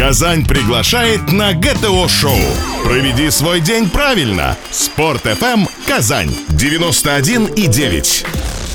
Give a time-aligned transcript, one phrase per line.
[0.00, 2.38] Казань приглашает на ГТО-шоу.
[2.84, 4.56] Проведи свой день правильно.
[4.70, 8.24] Спорт FM Казань 91 и 9.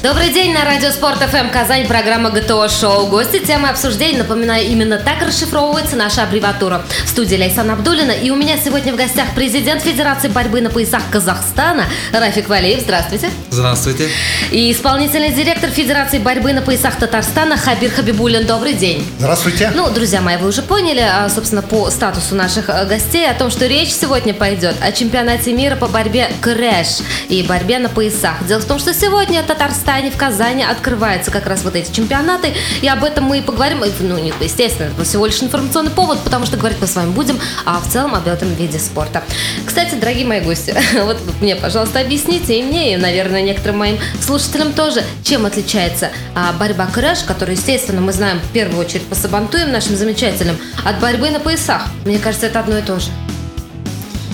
[0.05, 3.07] Добрый день на радио Спорт ФМ Казань, программа ГТО Шоу.
[3.07, 6.83] Гости темы обсуждений, напоминаю, именно так расшифровывается наша аббревиатура.
[7.05, 11.01] В студии Лейсан Абдулина, и у меня сегодня в гостях президент Федерации борьбы на поясах
[11.09, 12.81] Казахстана Рафик Валеев.
[12.81, 13.31] Здравствуйте.
[13.49, 14.07] Здравствуйте.
[14.51, 18.45] И исполнительный директор Федерации борьбы на поясах Татарстана Хабир Хабибулин.
[18.45, 19.03] Добрый день.
[19.17, 19.71] Здравствуйте.
[19.73, 23.49] Ну, друзья мои, вы уже поняли, а, собственно, по статусу наших э, гостей о том,
[23.49, 28.45] что речь сегодня пойдет о чемпионате мира по борьбе крэш и борьбе на поясах.
[28.47, 32.53] Дело в том, что сегодня Татарстан Татарстане, в Казани открываются как раз вот эти чемпионаты,
[32.81, 33.81] и об этом мы и поговорим.
[34.01, 37.79] Ну, естественно, это всего лишь информационный повод, потому что говорить мы с вами будем, а
[37.79, 39.23] в целом об этом виде спорта.
[39.65, 44.73] Кстати, дорогие мои гости, вот мне, пожалуйста, объясните и мне, и, наверное, некоторым моим слушателям
[44.73, 49.71] тоже, чем отличается а, борьба крэш, которую, естественно, мы знаем в первую очередь по сабантуем
[49.71, 51.83] нашим замечательным, от борьбы на поясах.
[52.03, 53.07] Мне кажется, это одно и то же.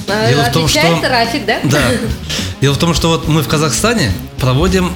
[0.07, 0.81] Дело в том, что...
[1.07, 1.59] Рафик, да?
[1.63, 1.81] Да.
[2.61, 4.91] Дело в том, что вот мы в Казахстане проводим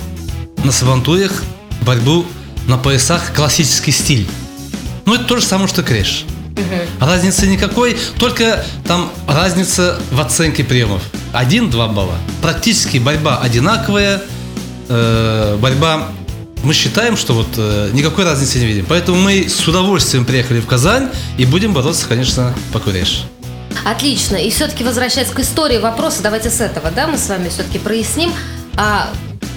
[0.66, 1.44] на сабантуях
[1.82, 2.26] борьбу
[2.68, 4.28] на поясах классический стиль.
[5.06, 6.26] Ну, это то же самое, что крэш.
[6.54, 7.06] Угу.
[7.06, 11.04] Разницы никакой, только там разница в оценке приемов.
[11.34, 12.18] Один-два балла.
[12.42, 14.24] Практически борьба одинаковая.
[14.90, 16.10] Э, борьба
[16.64, 18.86] мы считаем, что вот э, никакой разницы не видим.
[18.88, 23.26] Поэтому мы с удовольствием приехали в Казань и будем бороться, конечно, по куреш.
[23.84, 24.38] Отлично.
[24.38, 28.34] И все-таки возвращаясь к истории вопроса, давайте с этого, да, мы с вами все-таки проясним.
[28.78, 29.10] А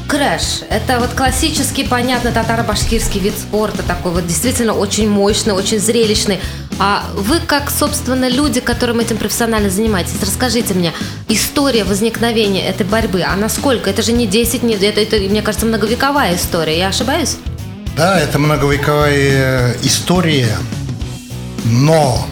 [0.08, 6.40] Крэш– это вот классический, понятно, татаро-башкирский вид спорта, такой вот действительно очень мощный, очень зрелищный.
[6.78, 10.94] А вы, как, собственно, люди, которым этим профессионально занимаетесь, расскажите мне,
[11.28, 13.90] история возникновения этой борьбы, а насколько?
[13.90, 17.36] Это же не 10, не, это, это, мне кажется, многовековая история, я ошибаюсь?
[17.94, 20.56] Да, это многовековая история,
[21.66, 22.26] но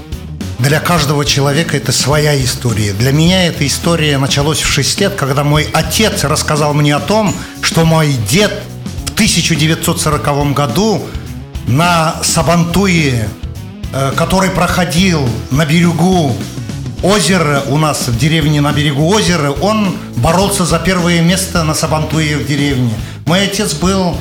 [0.58, 2.92] для каждого человека это своя история.
[2.92, 7.34] Для меня эта история началась в 6 лет, когда мой отец рассказал мне о том,
[7.60, 8.52] что мой дед
[9.06, 11.02] в 1940 году
[11.66, 13.28] на Сабантуе,
[13.92, 16.34] э, который проходил на берегу
[17.02, 22.38] озера, у нас в деревне на берегу озера, он боролся за первое место на Сабантуе
[22.38, 22.94] в деревне.
[23.26, 24.16] Мой отец был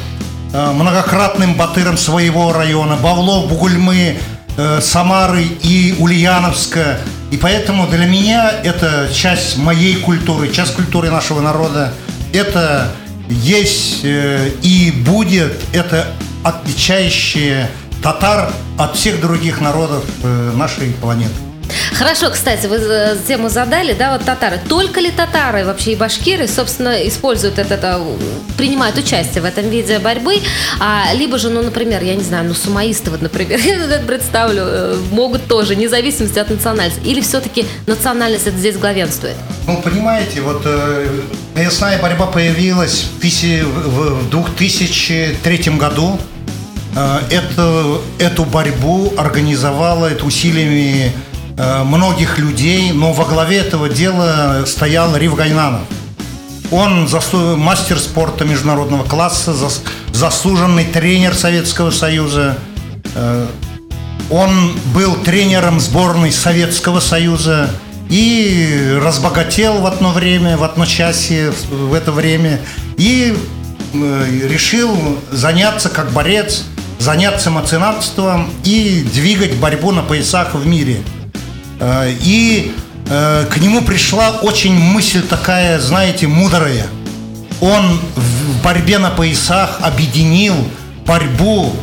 [0.51, 4.17] э, многократным батыром своего района, Бавлов, Бугульмы,
[4.57, 6.99] Э, Самары и Ульяновска.
[7.29, 11.93] И поэтому для меня это часть моей культуры, часть культуры нашего народа.
[12.31, 12.93] Это
[13.27, 16.07] есть э, и будет, это
[16.43, 17.69] отличающее
[18.01, 21.33] татар от всех других народов э, нашей планеты.
[21.93, 24.59] Хорошо, кстати, вы э, тему задали, да, вот татары.
[24.67, 28.01] Только ли татары вообще и башкиры, собственно, используют это, это
[28.57, 30.39] принимают участие в этом виде борьбы,
[30.79, 34.63] а, либо же, ну, например, я не знаю, ну, сумаисты, вот, например, я это представлю,
[34.65, 39.35] э, могут тоже, вне зависимости от национальности, или все-таки национальность это здесь главенствует?
[39.67, 41.07] Ну, понимаете, вот э,
[41.53, 46.19] поясная борьба появилась в 2003 году,
[46.95, 51.11] э, Эту, эту борьбу организовала это усилиями
[51.57, 55.81] многих людей, но во главе этого дела стоял Рив Гайнанов.
[56.71, 57.55] Он заслу...
[57.55, 59.81] мастер спорта международного класса, зас...
[60.11, 62.57] заслуженный тренер Советского Союза.
[63.15, 63.47] Э,
[64.29, 67.69] он был тренером сборной Советского Союза
[68.09, 72.59] и разбогател в одно время, в одночасье, в это время.
[72.97, 73.37] И
[73.93, 76.63] э, решил заняться как борец,
[76.99, 81.14] заняться меценатством и двигать борьбу на поясах в мире– Э,
[82.21, 82.73] и
[83.09, 86.87] э, к нему пришла очень мысль такая, знаете, мудрая.
[87.61, 90.55] Он в борьбе на поясах объединил
[91.05, 91.75] борьбу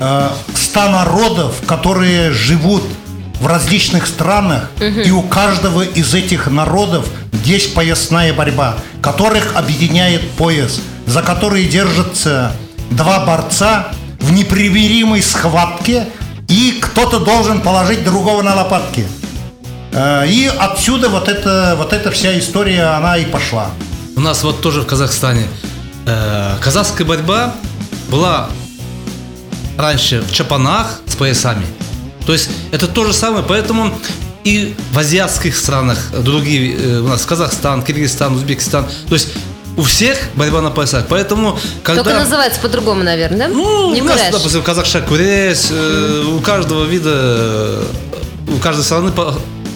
[0.00, 2.82] э, ста народов, которые живут
[3.40, 5.00] в различных странах, угу.
[5.00, 7.06] и у каждого из этих народов
[7.44, 12.52] есть поясная борьба, которых объединяет пояс, за который держатся
[12.90, 13.88] два борца
[14.20, 16.08] в непримиримой схватке,
[16.48, 19.06] и кто-то должен положить другого на лопатки.
[19.96, 23.70] Э, и отсюда вот эта, вот эта вся история, она и пошла.
[24.14, 25.46] У нас вот тоже в Казахстане
[26.06, 27.54] э, казахская борьба
[28.10, 28.48] была
[29.78, 31.66] раньше в чапанах с поясами.
[32.26, 33.92] То есть это то же самое, поэтому
[34.44, 39.30] и в азиатских странах, другие, э, у нас Казахстан, Киргизстан, Узбекистан, то есть
[39.76, 41.06] у всех борьба на поясах.
[41.08, 42.02] Поэтому, когда...
[42.02, 43.54] Только называется по-другому, наверное, да?
[43.54, 47.84] Ну, Не у нас, допустим, казахша курес, э, у каждого вида, э,
[48.48, 49.12] у каждой страны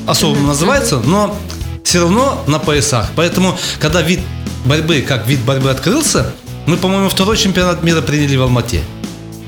[0.07, 1.37] особо называется, но
[1.85, 3.11] все равно на поясах.
[3.17, 4.21] Поэтому, когда вид
[4.65, 6.33] борьбы, как вид борьбы открылся,
[6.67, 8.83] мы, по-моему, второй чемпионат мира приняли в Алмате.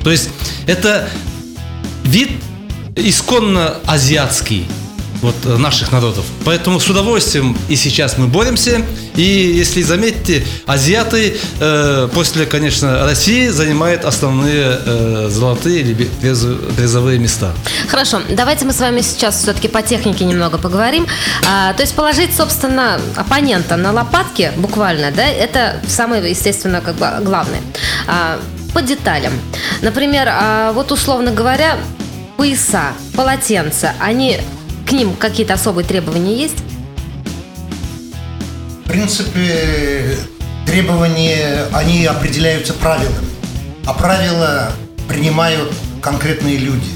[0.02, 0.30] То есть
[0.66, 1.08] это
[2.04, 2.30] вид
[2.96, 4.66] исконно азиатский
[5.22, 6.24] вот э, наших народов.
[6.44, 8.82] Поэтому с удовольствием и сейчас мы боремся.
[9.14, 16.10] И если заметите, азиаты э, после, конечно, России занимают основные э, золотые или
[16.76, 17.52] призовые места.
[17.88, 21.06] Хорошо, давайте мы с вами сейчас все-таки по технике немного поговорим.
[21.48, 27.08] А, то есть положить, собственно, оппонента на лопатки, буквально, да, это самое, естественно, как бы
[27.22, 27.60] главное.
[28.08, 28.40] А,
[28.74, 29.32] по деталям.
[29.82, 31.76] Например, а, вот условно говоря,
[32.36, 34.40] пояса, полотенца, они
[34.92, 36.58] к ним какие-то особые требования есть?
[38.84, 40.18] В принципе,
[40.66, 43.26] требования, они определяются правилами.
[43.86, 44.70] А правила
[45.08, 45.72] принимают
[46.02, 46.90] конкретные люди.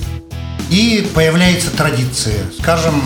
[0.69, 2.37] И появляется традиция.
[2.61, 3.03] Скажем,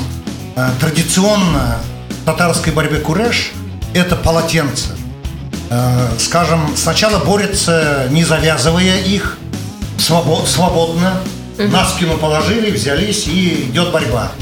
[0.57, 1.77] э, традиционно
[2.09, 3.53] в татарской борьбе куреш–
[3.95, 4.89] это полотенце.
[5.71, 9.39] Э, скажем, сначала борется, не завязывая их,
[9.99, 11.21] свободно,
[11.59, 14.33] на спину положили, взялись и идет борьба.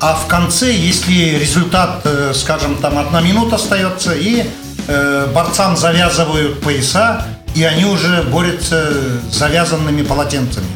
[0.00, 4.48] А в конце, если результат, э, скажем, там одна минута остается, и
[4.86, 8.92] э, борцам завязывают пояса, и они уже борются
[9.28, 10.68] завязанными полотенцами.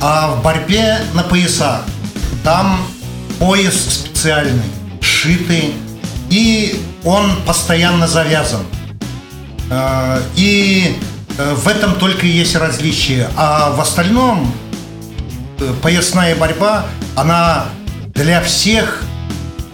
[0.00, 1.82] А в борьбе на поясах
[2.42, 2.80] там
[3.38, 4.64] пояс специальный,
[5.00, 5.74] сшитый,
[6.28, 8.62] и он постоянно завязан.
[9.70, 10.96] Э, и
[11.38, 13.28] в этом только и есть различие.
[13.36, 14.52] А в остальном
[15.82, 17.66] поясная борьба, она
[18.16, 19.02] для всех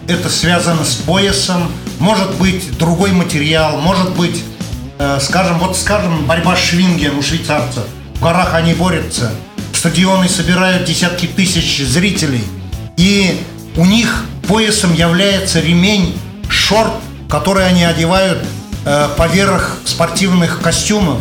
[0.07, 4.43] это связано с поясом, может быть другой материал, может быть,
[4.99, 7.83] э, скажем, вот скажем, борьба с швингем у швейцарцев.
[8.15, 9.31] В горах они борются,
[9.73, 12.43] стадионы собирают десятки тысяч зрителей,
[12.97, 13.41] и
[13.77, 16.17] у них поясом является ремень,
[16.49, 16.93] шорт,
[17.29, 18.43] который они одевают
[18.85, 21.19] э, поверх спортивных костюмов.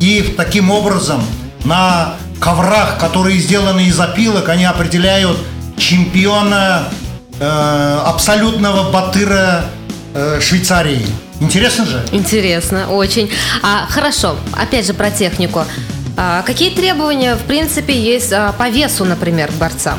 [0.00, 1.24] И таким образом
[1.64, 5.38] на коврах, которые сделаны из опилок, они определяют
[5.76, 6.88] чемпиона
[7.38, 9.66] э, абсолютного батыра
[10.14, 11.06] э, Швейцарии.
[11.40, 12.04] Интересно же?
[12.12, 13.30] Интересно, очень.
[13.62, 15.64] А, хорошо, опять же про технику.
[16.16, 19.98] А, какие требования, в принципе, есть а, по весу, например, борцам?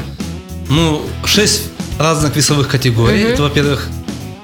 [0.70, 1.64] Ну, шесть
[2.00, 3.34] разных весовых категорий, угу.
[3.34, 3.88] это во-первых.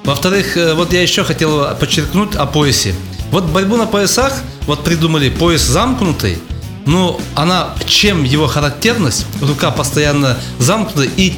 [0.03, 2.93] Во-вторых, э, вот я еще хотел подчеркнуть о поясе.
[3.31, 4.33] Вот борьбу на поясах,
[4.67, 6.37] вот придумали пояс замкнутый,
[6.85, 11.33] но она, чем его характерность, рука постоянно замкнута, и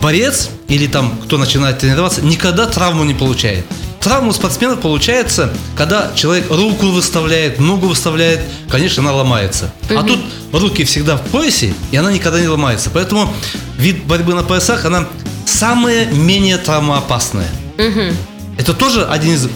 [0.00, 3.64] борец или там кто начинает тренироваться, никогда травму не получает.
[4.00, 9.72] Травму спортсмена получается, когда человек руку выставляет, ногу выставляет, конечно, она ломается.
[9.90, 9.98] Угу.
[9.98, 10.20] А тут
[10.52, 12.90] руки всегда в поясе, и она никогда не ломается.
[12.90, 13.32] Поэтому
[13.76, 15.08] вид борьбы на поясах, она
[15.46, 17.48] самая менее травмоопасная.
[17.76, 18.14] Угу.
[18.58, 19.48] Это тоже один из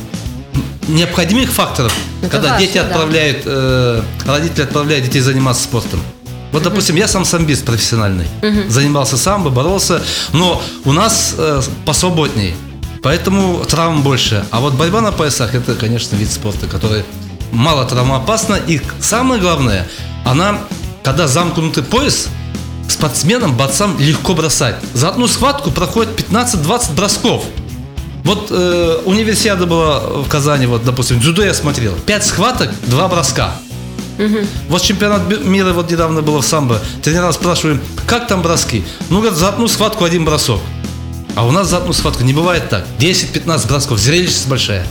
[0.88, 3.50] необходимых факторов, Это когда важно, дети отправляют, да.
[3.52, 6.00] э, родители отправляют детей заниматься спортом.
[6.52, 10.02] Вот, допустим, я сам самбист профессиональный, uh занимался самбо, боролся,
[10.32, 12.54] но у нас э, посвободнее,
[13.02, 14.44] поэтому травм больше.
[14.50, 17.05] А вот борьба на поясах это, конечно, вид спорта, который
[17.52, 19.88] мало травмоопасна и самое главное,
[20.25, 20.58] она,
[21.02, 22.28] когда замкнутый пояс,
[22.88, 24.76] спортсменам, борцам легко бросать.
[24.94, 27.44] За одну схватку проходит 15-20 бросков.
[28.24, 31.94] Вот э, универсиада была в Казани, вот, допустим, дзюдо я смотрел.
[32.06, 33.54] Пять схваток, два броска.
[34.19, 34.38] Угу.
[34.69, 36.80] Вот чемпионат мира вот недавно было в самбо.
[37.02, 38.84] Тренера спрашиваем, как там броски?
[39.10, 40.60] Ну, говорят, за одну схватку один бросок.
[41.34, 42.84] А у нас за одну схватку не бывает так.
[42.98, 44.86] 10-15 бросков, зрелищность большая.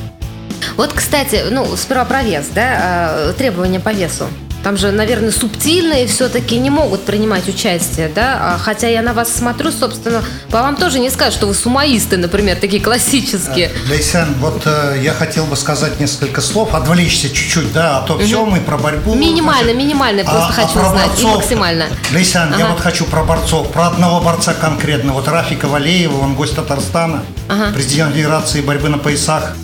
[0.76, 4.26] Вот, кстати, ну, сперва про вес, да, а, требования по весу.
[4.64, 8.38] Там же, наверное, субтильные все-таки не могут принимать участие, да?
[8.42, 12.18] А, хотя я на вас смотрю, собственно, по вам тоже не скажут, что вы сумаисты,
[12.18, 13.72] например, такие классические.
[13.90, 18.24] Лейсян, вот э, я хотел бы сказать несколько слов, отвлечься чуть-чуть, да, а то угу.
[18.24, 19.16] все мы про борьбу.
[19.16, 21.86] Минимально, минимально, просто а, хочу а узнать, борцов, и максимально.
[22.12, 22.60] Лейсян, ага.
[22.60, 27.24] я вот хочу про борцов, про одного борца конкретно, вот Рафика Валеева, он гость Татарстана,
[27.50, 27.72] ага.
[27.74, 29.56] президент Федерации борьбы на поясах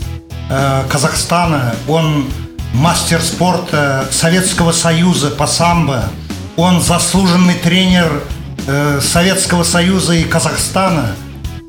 [0.50, 2.28] э, Казахстана, он
[2.74, 6.04] мастер спорта Советского Союза по самбо.
[6.56, 8.24] Он заслуженный тренер
[8.68, 11.16] э, Советского Союза и Казахстана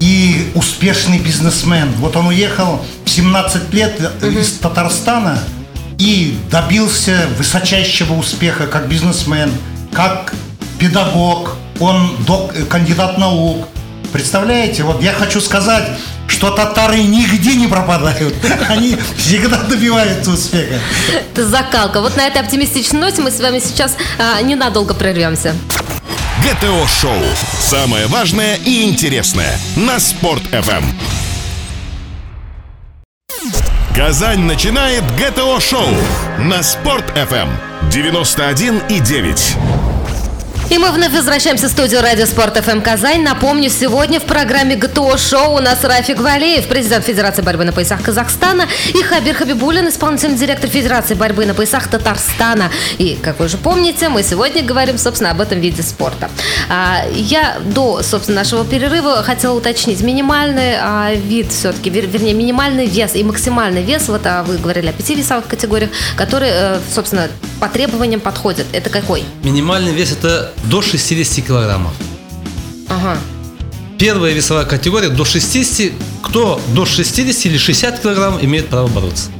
[0.00, 1.92] и успешный бизнесмен.
[1.98, 5.38] Вот он уехал в 17 лет из Татарстана
[5.98, 9.50] и добился высочайшего успеха как бизнесмен,
[9.92, 10.32] как
[10.78, 13.68] педагог, он док, кандидат наук.
[14.12, 15.88] Представляете, вот я хочу сказать,
[16.26, 18.34] что татары нигде не пропадают.
[18.68, 20.78] Они всегда добиваются успеха.
[21.32, 22.00] Это закалка.
[22.00, 25.54] Вот на этой оптимистичной ноте мы с вами сейчас а, ненадолго прервемся.
[26.42, 27.22] ГТО-шоу.
[27.60, 30.84] Самое важное и интересное на Спорт-ФМ.
[33.94, 35.88] Казань начинает ГТО-шоу
[36.38, 37.48] на Спорт-ФМ
[37.90, 39.87] 91,9.
[39.87, 39.87] И
[40.76, 43.22] мы вновь возвращаемся в студию Радио Спорт ФМ Казань.
[43.22, 48.02] Напомню, сегодня в программе ГТО Шоу у нас Рафик Валеев, президент Федерации борьбы на поясах
[48.02, 52.70] Казахстана, и Хабир Хабибулин, исполнительный директор Федерации борьбы на поясах Татарстана.
[52.98, 56.28] И, как вы уже помните, мы сегодня говорим, собственно, об этом виде спорта.
[56.68, 62.84] А, я до, собственно, нашего перерыва хотела уточнить минимальный а, вид все-таки, вер, вернее, минимальный
[62.84, 67.28] вес и максимальный вес, вот а вы говорили о пяти весовых категориях, которые, э, собственно,
[67.58, 68.66] по требованиям подходят.
[68.72, 69.24] Это какой?
[69.42, 71.92] Минимальный вес это до 60 килограммов.
[72.88, 73.18] Ага.
[73.98, 75.92] Первая весовая категория до 60.
[76.22, 79.30] Кто до 60 или 60 килограмм имеет право бороться.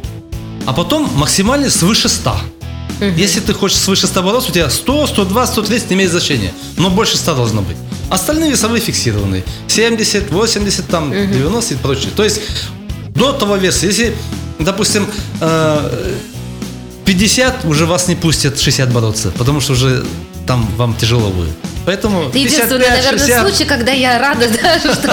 [0.67, 2.37] А потом максимальный свыше 100.
[3.17, 6.53] Если ты хочешь свыше 100 бороться, у тебя 100, 102, 130 не имеет значения.
[6.77, 7.77] Но больше 100 должно быть.
[8.11, 9.45] Остальные весовые фиксированные.
[9.69, 12.11] 70, 80, там, 90 и прочее.
[12.17, 12.41] То есть
[13.15, 14.17] до того веса, если,
[14.59, 15.07] допустим,
[15.41, 16.15] э,
[17.05, 20.05] 50 уже вас не пустят 60 бороться, потому что уже
[20.49, 21.53] там вам тяжело будет.
[21.87, 23.41] Поэтому Это единственный, 55, наверное, 60.
[23.49, 25.07] случай, когда я рада, да, что...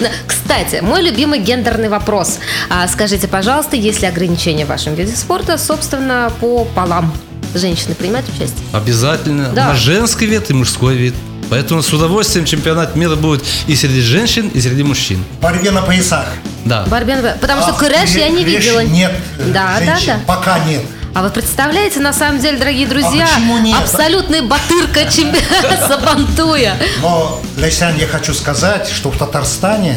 [0.00, 0.08] Да.
[0.26, 2.38] Кстати, мой любимый гендерный вопрос.
[2.68, 7.12] А, скажите, пожалуйста, есть ли ограничения в вашем виде спорта, собственно, по полам?
[7.54, 8.64] Женщины принимают участие?
[8.72, 9.50] Обязательно.
[9.54, 9.68] Да.
[9.68, 11.14] На женский вид и мужской вид.
[11.50, 15.22] Поэтому с удовольствием чемпионат мира будет и среди женщин, и среди мужчин.
[15.42, 16.26] Борьбе на поясах.
[16.64, 16.84] Да.
[16.86, 18.80] Борьбе на- Потому что А, крэш я не видела.
[18.82, 20.14] Нет, э, Да, да, женщин.
[20.26, 20.34] да.
[20.34, 20.80] Пока нет.
[21.14, 23.28] А вы представляете, на самом деле, дорогие друзья,
[23.74, 25.00] А абсолютный батырка
[25.86, 26.74] Сабантуя.
[27.02, 29.96] Но, Лейсан, я хочу сказать, что в Татарстане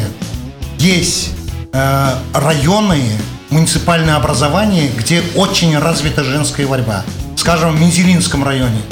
[0.78, 1.30] есть
[1.72, 3.02] э, районы,
[3.48, 7.02] муниципальные образования, где очень развита женская борьба.
[7.36, 8.82] Скажем, в Мензелинском районе.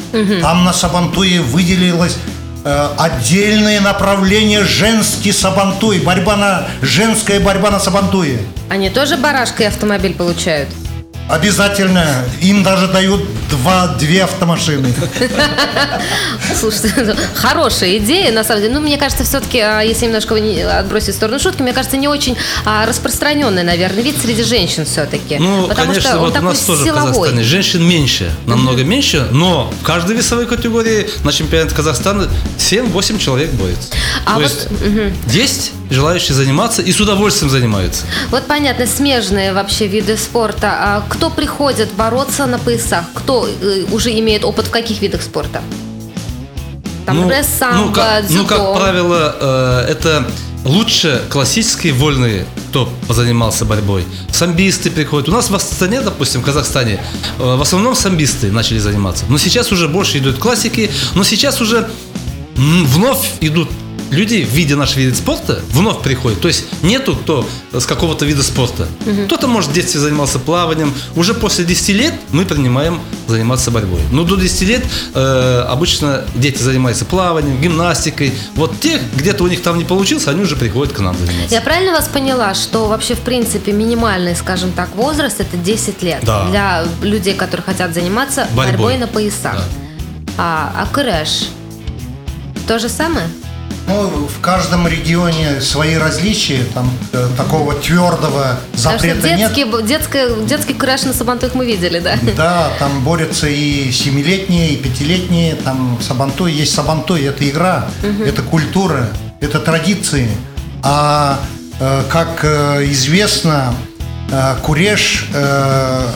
[0.41, 2.17] Там на Сабантуе выделилось
[2.65, 5.99] э, отдельное направление женский Сабантуй.
[5.99, 8.39] Борьба на женская борьба на Сабантуе.
[8.71, 10.71] Они тоже барашка и автомобиль получают?
[11.29, 12.25] Обязательно.
[12.41, 14.93] Им даже дают два, две автомашины.
[16.59, 18.75] Слушайте, хорошая идея, на самом деле.
[18.75, 22.37] Ну, мне кажется, все-таки, если немножко не- отбросить в сторону шутки, мне кажется, не очень
[22.65, 25.39] а, распространенный, наверное, вид среди женщин все-таки.
[25.39, 26.95] Ну, Потому конечно, что вот у нас тоже в.
[26.95, 32.29] Казахстане женщин меньше, намного меньше, но в каждой весовой категории на чемпионате Казахстана
[32.59, 33.89] 7-8 человек борется.
[34.27, 34.69] А То вот, есть
[35.35, 38.05] есть желающие заниматься и с удовольствием занимаются.
[38.31, 40.71] Вот понятно, смежные вообще виды спорта.
[40.73, 43.05] А кто приходит бороться на поясах?
[43.15, 45.63] Кто э, уже имеет опыт в каких видах спорта?
[47.07, 48.43] Там пресс, самбо, ну, как, дзюдо.
[48.43, 50.27] ну, как правило, э, это
[50.65, 54.05] лучше классические вольные, кто позанимался борьбой.
[54.33, 55.29] Самбисты приходят.
[55.29, 57.01] У нас в Астане, допустим, в Казахстане,
[57.39, 59.25] э, в основном самбисты начали заниматься.
[59.29, 61.89] Но сейчас уже больше идут классики, но сейчас уже
[62.57, 63.69] вновь идут
[64.11, 66.41] люди в виде нашего вида спорта вновь приходят.
[66.41, 68.87] То есть нету кто с какого-то вида спорта.
[69.27, 70.93] Кто-то, может, в детстве занимался плаванием.
[71.17, 74.01] Уже после 10 лет мы принимаем заниматься борьбой.
[74.13, 74.85] Но до 10 лет
[75.15, 78.33] э, обычно дети занимаются плаванием, гимнастикой.
[78.55, 81.55] Вот те, где-то у них там не получилось, они уже приходят к нам заниматься.
[81.55, 86.21] Я правильно вас поняла, что вообще, в принципе, минимальный, скажем так, возраст это 10 лет
[86.23, 86.47] Да.
[86.51, 88.99] для людей, которые хотят заниматься борьбой, Борьбой.
[88.99, 89.55] на поясах.
[89.57, 89.65] Да.
[90.37, 91.49] А, а крэш?
[92.67, 93.27] То же самое?
[93.87, 99.55] Ну, в каждом регионе свои различия, там э, такого твердого Потому что запрета нет.
[99.55, 102.17] детский, детский, детский крэш на Сабантуях мы видели, да?
[102.37, 107.87] Да, там борются и семилетние, и пятилетние, там сабантуй, есть сабантуй, это игра,
[108.25, 109.09] это культура,
[109.41, 110.31] это традиции.
[110.83, 111.39] А
[111.79, 113.75] э, как э, известно,
[114.31, 116.07] э, куреш э,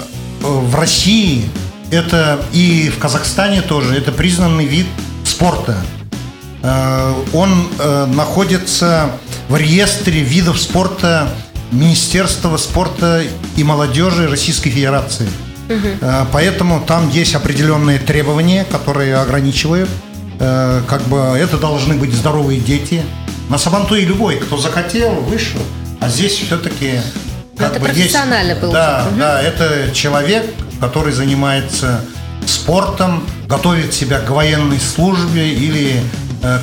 [0.40, 1.50] в России
[1.90, 4.86] это и в Казахстане тоже, это признанный вид
[5.24, 5.76] спорта.
[6.62, 9.10] Э, Он э, находится
[9.48, 11.28] в реестре видов спорта
[11.70, 13.22] Министерства спорта
[13.56, 15.28] и молодежи Российской Федерации.
[15.68, 19.88] Э, Поэтому там есть определенные требования, которые ограничивают.
[20.38, 23.02] Как бы это должны быть здоровые дети.
[23.48, 25.58] На Сабантуе любой, кто захотел, вышел.
[26.00, 27.00] А здесь все-таки
[27.58, 29.08] Ну, это профессионально Да, получается.
[29.10, 29.18] Мгм.
[29.18, 30.44] да, это человек,
[30.80, 32.02] который занимается
[32.46, 36.00] спортом, готовит себя к военной службе или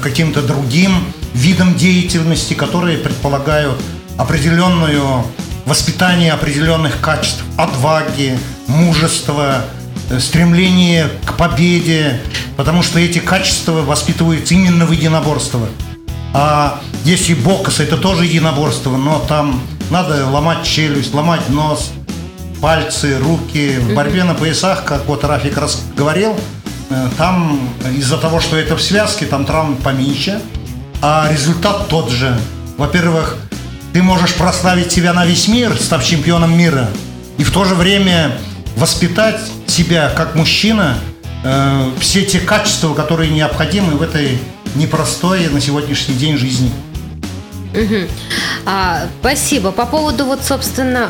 [0.02, 0.92] каким-то другим
[1.34, 3.80] видам деятельности, которые предполагают
[4.18, 5.26] определенную
[5.66, 9.66] воспитание определенных качеств, отваги, мужества,
[10.10, 12.22] э, стремление к победе,
[12.56, 15.70] потому что эти качества воспитываются именно в единоборствах.
[16.34, 21.92] А если бокс, это тоже единоборство, но там надо ломать челюсть, ломать нос,
[22.62, 23.78] пальцы, руки.
[23.80, 25.58] В борьбе на поясах, как вот Рафик
[25.96, 26.65] говорил, э,
[27.18, 27.60] там
[27.98, 30.42] из-за того, что это в связке, там травм поменьше,
[31.02, 32.38] а результат тот же.
[32.78, 33.38] Во-первых,
[33.94, 36.90] ты можешь прославить себя на весь мир, став чемпионом мира,
[37.38, 38.38] и в то же время
[38.76, 40.98] воспитать себя как мужчина
[41.44, 44.40] э, все те качества, которые необходимы в этой
[44.76, 46.72] непростой на сегодняшний день жизни.
[48.66, 49.72] А, спасибо.
[49.72, 51.10] По поводу вот, собственно,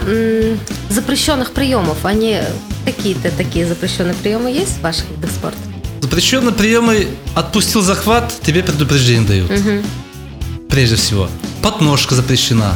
[0.90, 2.40] запрещенных приемов, они
[2.86, 5.58] какие-то такие запрещенные приемы есть в ваших видах спорта?
[6.06, 9.50] Запрещенные приемы отпустил захват, тебе предупреждение дают.
[9.50, 10.68] Угу.
[10.70, 11.28] Прежде всего.
[11.64, 12.76] Подножка запрещена.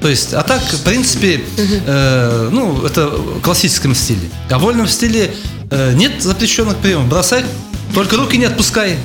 [0.00, 4.30] То есть, а так, в принципе, э, ну, это в классическом стиле.
[4.48, 5.34] А в вольном стиле
[5.70, 7.06] э, нет запрещенных приемов.
[7.08, 7.44] Бросай,
[7.94, 8.96] только руки не отпускай.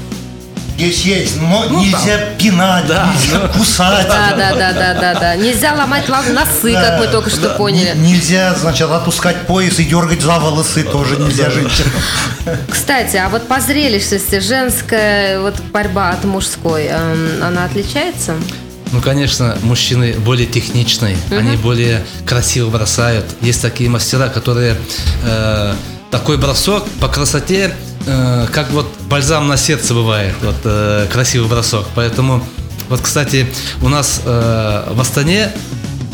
[0.77, 2.37] Есть, есть, но ну, нельзя там.
[2.37, 4.07] пинать, да, нельзя кусать.
[4.07, 5.35] Да, да, да, да, да, да.
[5.37, 7.93] Нельзя ломать носы, да, как мы только что да, поняли.
[7.95, 11.85] Нельзя, значит, отпускать пояс и дергать за волосы тоже нельзя женщин.
[12.69, 18.35] Кстати, а вот по зрелищности женская вот борьба от мужской, эм, она отличается?
[18.91, 21.37] Ну, конечно, мужчины более техничные, угу.
[21.37, 23.25] они более красиво бросают.
[23.41, 24.75] Есть такие мастера, которые
[25.25, 25.73] э,
[26.11, 27.73] такой бросок по красоте
[28.05, 31.85] э, как вот бальзам на сердце бывает, вот э, красивый бросок.
[31.95, 32.43] Поэтому,
[32.89, 33.47] вот, кстати,
[33.81, 35.51] у нас э, в Астане,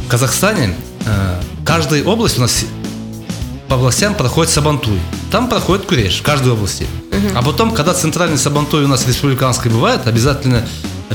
[0.06, 2.66] в Казахстане, э, каждая область у нас
[3.68, 5.00] по областям проходит Сабантуй.
[5.32, 6.86] Там проходит Куреш в каждой области.
[7.12, 7.38] Угу.
[7.38, 10.66] А потом, когда центральный Сабантуй у нас республиканский бывает, обязательно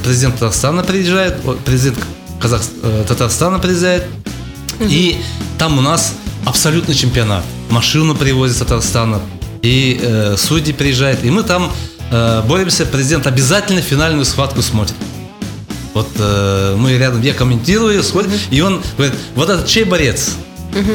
[0.02, 1.99] президент Татарстана приезжает, президент
[2.40, 2.62] Казах...
[2.83, 4.04] Э, Татарстана приезжает.
[4.80, 4.88] Угу.
[4.88, 5.16] И
[5.59, 6.14] там у нас
[6.47, 7.45] абсолютный чемпионат.
[7.71, 9.21] Машину привозят с Татарстана,
[9.66, 11.73] и э, судьи приезжают, и мы там
[12.11, 14.96] э, боремся, президент обязательно финальную схватку смотрит.
[15.92, 20.35] Вот э, мы рядом, я комментирую, смотрю, и он говорит, вот этот чей борец,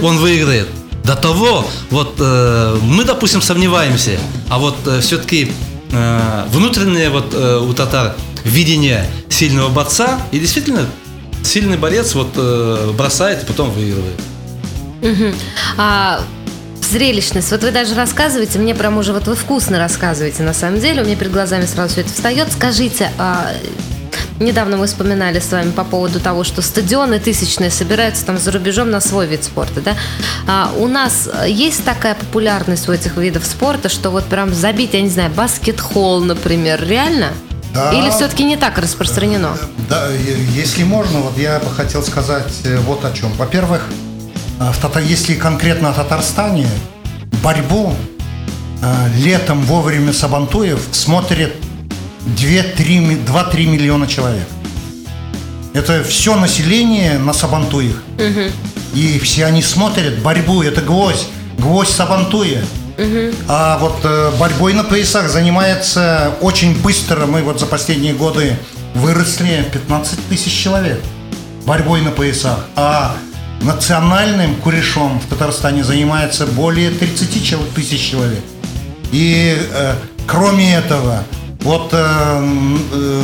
[0.01, 0.67] он выиграет.
[1.03, 5.51] До того, вот э, мы, допустим, сомневаемся, а вот э, все-таки
[5.91, 10.85] э, внутреннее вот э, у татар видение сильного борца, и действительно
[11.43, 14.19] сильный борец вот э, бросает и потом выигрывает.
[15.01, 15.33] Угу.
[15.77, 16.21] А
[16.91, 17.51] зрелищность.
[17.51, 21.05] Вот вы даже рассказываете, мне прям уже вот вы вкусно рассказываете на самом деле, у
[21.05, 22.51] меня перед глазами сразу все это встает.
[22.51, 23.51] Скажите, а
[24.41, 28.89] Недавно мы вспоминали с вами по поводу того, что стадионы тысячные собираются там за рубежом
[28.89, 29.95] на свой вид спорта, да?
[30.47, 35.01] А у нас есть такая популярность у этих видов спорта, что вот прям забить, я
[35.01, 37.27] не знаю, баскет-холл, например, реально?
[37.73, 39.55] Да, Или все-таки не так распространено?
[39.87, 43.31] Да, если можно, вот я бы хотел сказать э, вот о чем.
[43.33, 43.83] Во-первых,
[44.71, 45.01] в Татар...
[45.01, 46.67] если конкретно о Татарстане,
[47.43, 47.95] борьбу
[48.81, 51.53] э, летом во время Сабантуев смотрит
[52.37, 54.47] 2-3 миллиона человек.
[55.73, 58.03] Это все население на Сабантуях.
[58.15, 58.51] Угу.
[58.93, 62.63] И все они смотрят борьбу, это гвоздь, гвоздь Сабантуя.
[62.97, 63.35] Угу.
[63.47, 67.25] А вот э, борьбой на поясах занимается очень быстро.
[67.25, 68.57] Мы вот за последние годы
[68.93, 70.99] выросли 15 тысяч человек
[71.65, 72.65] борьбой на поясах.
[72.75, 73.15] А
[73.61, 78.43] национальным курешом в Татарстане занимается более 30 тысяч человек.
[79.11, 79.95] И э,
[80.25, 81.23] кроме этого,
[81.61, 81.97] вот э,
[82.93, 83.23] э,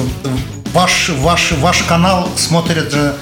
[0.73, 3.15] ваш, ваш, ваш канал смотрят же,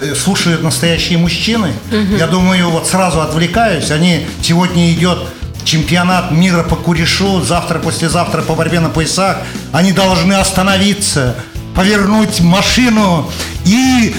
[0.00, 1.72] э, слушают настоящие мужчины.
[1.90, 2.16] Угу.
[2.16, 3.90] Я думаю, вот сразу отвлекаюсь.
[3.90, 5.18] Они сегодня идет
[5.64, 9.38] чемпионат мира по курешу, завтра, послезавтра по борьбе на поясах.
[9.72, 11.36] Они должны остановиться,
[11.74, 13.30] повернуть машину
[13.64, 14.14] и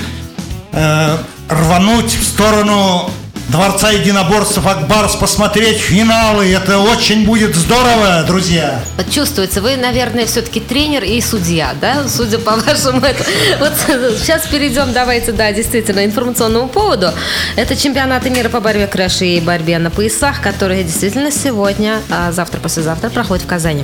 [0.71, 1.17] э,
[1.49, 3.09] рвануть в сторону
[3.49, 6.53] Дворца единоборств Акбарс посмотреть финалы.
[6.53, 8.79] Это очень будет здорово, друзья.
[9.11, 12.07] Чувствуется, вы, наверное, все-таки тренер и судья, да?
[12.07, 13.01] Судя по вашему...
[13.01, 13.25] Это...
[13.59, 13.73] Вот
[14.19, 17.11] сейчас перейдем, давайте, да, действительно, информационному поводу.
[17.55, 22.59] Это чемпионаты мира по борьбе крэш и борьбе на поясах, которые действительно сегодня, а завтра,
[22.59, 23.83] послезавтра проходят в Казани.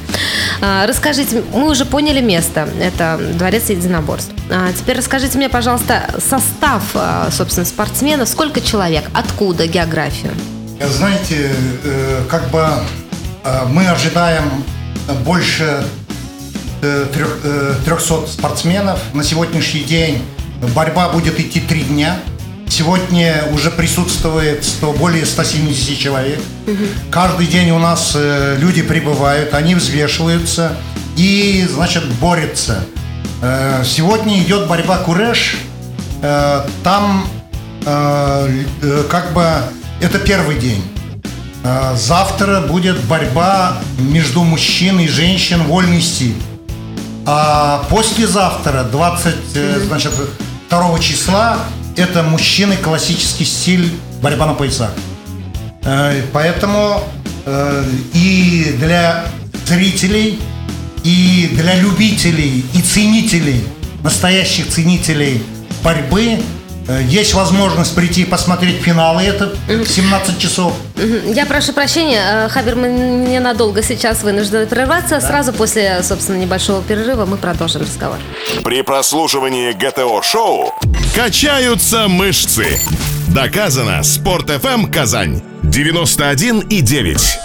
[0.62, 2.70] А, расскажите, мы уже поняли место.
[2.80, 4.32] Это Дворец единоборств.
[4.52, 8.30] А, теперь расскажите мне, пожалуйста, состав, а, собственно, спортсменов.
[8.30, 9.06] Сколько человек?
[9.12, 9.55] Откуда?
[9.64, 10.32] Географию?
[10.82, 11.52] Знаете,
[11.84, 12.68] э, как бы
[13.44, 14.64] э, мы ожидаем
[15.24, 15.86] больше
[16.82, 19.00] 300 э, спортсменов.
[19.14, 20.22] На сегодняшний день
[20.76, 22.20] борьба будет идти три дня.
[22.68, 26.40] Сегодня уже присутствует 100, более 170 человек.
[26.68, 26.84] Угу.
[27.10, 28.18] Каждый день у нас
[28.58, 30.76] люди прибывают, они взвешиваются
[31.16, 32.86] и, значит, борются.
[33.86, 35.58] Сегодня идет борьба Куреш.
[36.84, 37.28] Там
[37.86, 39.46] как бы
[40.02, 40.84] это первый день.
[41.96, 46.36] Завтра будет борьба между мужчин и женщин вольный стиль.
[47.28, 49.36] А послезавтра, 20,
[49.86, 50.12] значит,
[50.70, 51.60] 2 числа,
[51.96, 54.92] это мужчины классический стиль борьба на поясах.
[56.34, 57.04] Поэтому
[58.14, 59.26] и для
[59.68, 60.40] зрителей
[61.04, 63.64] и для любителей и ценителей,
[64.02, 65.44] настоящих ценителей
[65.84, 70.74] борьбы, Э, Есть возможность прийти и посмотреть финалы, это в 17 часов.
[71.26, 75.20] Я прошу прощения, э, Хабер, мы ненадолго сейчас вынуждены прерваться.
[75.20, 78.20] Сразу после, собственно, небольшого перерыва мы продолжим разговор.
[78.64, 80.74] При прослушивании ГТО-шоу
[81.16, 82.80] качаются мышцы.
[83.30, 84.04] Доказано.
[84.04, 87.40] Спорт FM Казань 91 и 9.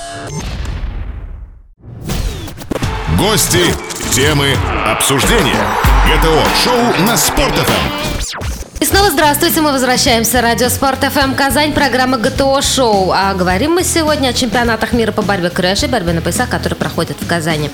[3.19, 3.75] Гости,
[4.13, 4.55] темы,
[4.87, 5.65] обсуждения.
[6.07, 8.70] ГТО-шоу на Спорт FM.
[8.81, 10.41] И снова здравствуйте, мы возвращаемся.
[10.41, 13.13] Радио Спорт ФМ Казань, программа ГТО Шоу.
[13.13, 16.79] А говорим мы сегодня о чемпионатах мира по борьбе корэш и борьбе на поясах, которые
[16.79, 17.71] проходят в Казани.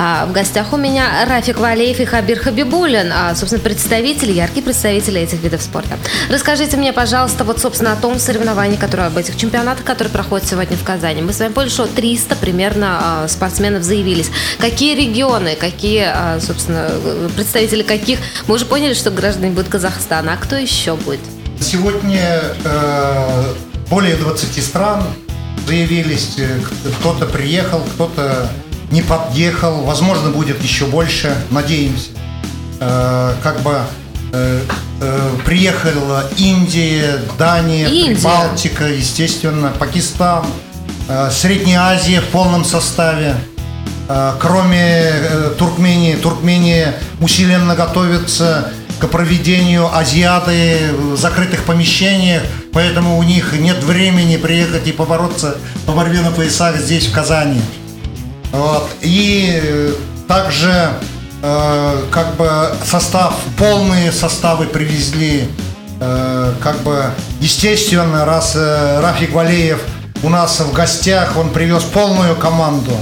[0.00, 5.20] А, в гостях у меня Рафик Валеев и Хабир Хабибулин, а, собственно, представители, яркие представители
[5.20, 5.96] этих видов спорта.
[6.28, 10.76] Расскажите мне, пожалуйста, вот, собственно, о том соревновании, которое об этих чемпионатах, которые проходят сегодня
[10.76, 11.22] в Казани.
[11.22, 14.32] Мы с вами поняли, что 300 примерно а, спортсменов заявились.
[14.58, 16.90] Какие регионы, какие, а, собственно,
[17.36, 18.18] представители каких?
[18.48, 20.32] Мы уже поняли, что граждане будут Казахстана.
[20.32, 21.20] А кто еще будет?
[21.60, 23.54] Сегодня э,
[23.90, 25.02] более 20 стран
[25.66, 26.36] заявились.
[26.38, 26.58] Э,
[27.00, 28.48] Кто-то приехал, кто-то
[28.90, 29.82] не подъехал.
[29.82, 31.36] Возможно, будет еще больше.
[31.50, 32.08] Надеемся.
[32.80, 33.76] Э, как бы
[34.32, 34.62] э,
[35.02, 38.22] э, приехала Индия, Дания, Индия.
[38.24, 40.46] Балтика, естественно, Пакистан,
[41.10, 43.34] э, Средняя Азия в полном составе.
[44.08, 53.22] Э, Кроме э, Туркмении, Туркмения усиленно готовится к проведению азиаты в закрытых помещениях, поэтому у
[53.22, 55.56] них нет времени приехать и побороться
[55.86, 57.60] по борьбе на поясах здесь, в Казани.
[58.52, 58.88] Вот.
[59.02, 59.92] И э,
[60.26, 60.90] также
[61.42, 65.48] э, как бы состав, полные составы привезли.
[66.00, 69.80] Э, как бы естественно, раз э, Рафик Валеев
[70.22, 72.92] у нас в гостях, он привез полную команду.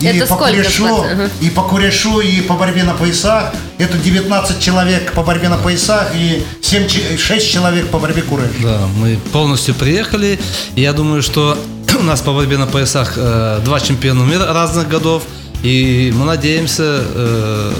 [0.00, 1.04] И Это по сколько, курешу,
[1.40, 3.52] и по курешу, и по борьбе на поясах.
[3.78, 8.48] Это 19 человек по борьбе на поясах и 7, 6 человек по борьбе куреш.
[8.62, 10.38] Да, мы полностью приехали.
[10.74, 11.58] Я думаю, что
[12.00, 15.22] у нас по борьбе на поясах э, два чемпиона мира разных годов.
[15.62, 17.72] И мы надеемся э,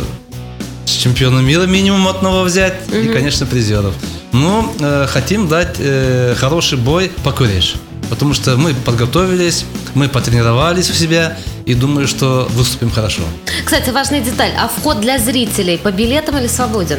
[0.84, 2.74] с чемпиона мира минимум одного взять.
[2.92, 3.94] И, конечно, призеров.
[4.32, 7.76] Но э, хотим дать э, хороший бой по куреш.
[8.10, 11.38] Потому что мы подготовились, мы потренировались у себя.
[11.70, 13.22] И думаю, что выступим хорошо.
[13.64, 14.50] Кстати, важная деталь.
[14.58, 16.98] А вход для зрителей по билетам или свободен?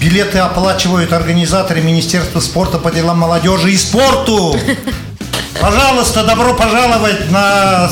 [0.00, 4.56] Билеты оплачивают организаторы Министерства спорта по делам молодежи и спорту.
[5.60, 7.90] Пожалуйста, добро пожаловать на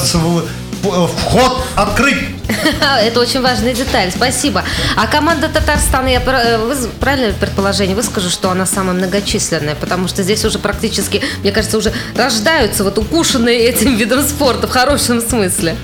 [0.82, 2.37] вход открыт.
[3.02, 4.64] Это очень важная деталь, спасибо.
[4.96, 10.22] А команда Татарстана, я э, выз- правильно предположение выскажу, что она самая многочисленная, потому что
[10.22, 15.76] здесь уже практически, мне кажется, уже рождаются вот укушенные этим видом спорта в хорошем смысле.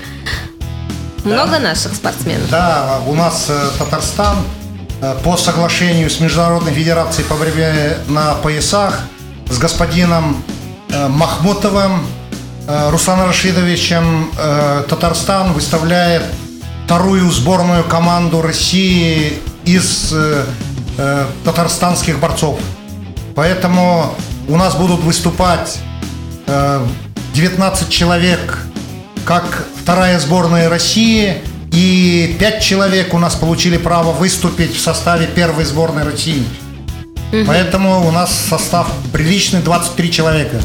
[1.23, 2.49] Много наших спортсменов.
[2.49, 4.37] Да, у нас э, Татарстан
[5.01, 8.99] э, по соглашению с Международной Федерацией по борьбе на поясах
[9.49, 10.43] с господином
[10.89, 12.05] Махмутовым
[12.67, 14.31] Русланом Рашидовичем
[14.89, 16.23] Татарстан выставляет
[16.85, 20.45] вторую сборную команду России из э,
[20.99, 22.59] э, татарстанских борцов.
[23.33, 24.13] Поэтому
[24.47, 25.79] у нас будут выступать
[26.45, 26.85] э,
[27.33, 28.59] 19 человек
[29.25, 31.37] как вторая сборная России
[31.71, 36.45] и 5 человек у нас получили право выступить в составе первой сборной России.
[37.47, 40.61] Поэтому у нас состав приличный 23 человека.